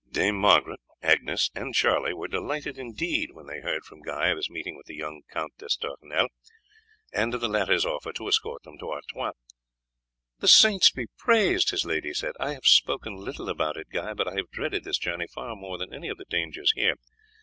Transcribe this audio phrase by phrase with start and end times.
[0.11, 4.49] Dame Margaret, Agnes, and Charlie were delighted indeed when they heard from Guy of his
[4.49, 6.27] meeting with the young Count d'Estournel,
[7.13, 9.33] and of the latter's offer to escort them to Artois.
[10.39, 12.33] "The saints be praised!" his lady said.
[12.39, 15.77] "I have spoken little about it, Guy, but I have dreaded this journey far more
[15.77, 16.95] than any of the dangers here.